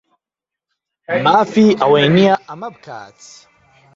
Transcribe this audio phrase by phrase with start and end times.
[1.25, 3.19] مافی ئەوەی نییە ئەمە بکات.